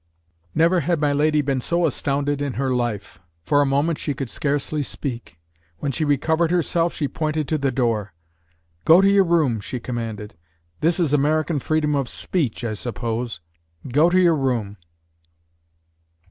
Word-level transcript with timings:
Never 0.55 0.79
had 0.79 0.99
my 0.99 1.13
lady 1.13 1.41
been 1.43 1.61
so 1.61 1.85
astounded 1.85 2.41
in 2.41 2.53
her 2.53 2.71
life. 2.71 3.19
For 3.43 3.61
a 3.61 3.67
moment 3.67 3.99
she 3.99 4.15
could 4.15 4.31
scarcely 4.31 4.81
speak. 4.81 5.37
When 5.77 5.91
she 5.91 6.03
recovered 6.05 6.49
herself 6.49 6.91
she 6.95 7.07
pointed 7.07 7.47
to 7.49 7.59
the 7.59 7.69
door. 7.69 8.11
"Go 8.83 8.99
to 9.01 9.07
your 9.07 9.23
room," 9.25 9.59
she 9.59 9.79
commanded. 9.79 10.33
"This 10.79 10.99
is 10.99 11.13
American 11.13 11.59
freedom 11.59 11.93
of 11.95 12.09
speech, 12.09 12.63
I 12.65 12.73
suppose. 12.73 13.41
Go 13.89 14.09
to 14.09 14.19
your 14.19 14.35
room." 14.35 14.77